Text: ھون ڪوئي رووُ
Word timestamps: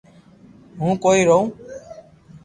ھون 0.79 0.91
ڪوئي 1.03 1.21
رووُ 1.29 1.43